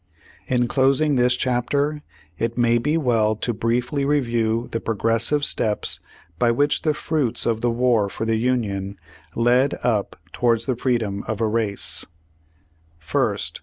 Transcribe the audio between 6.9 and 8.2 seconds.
fruits of the war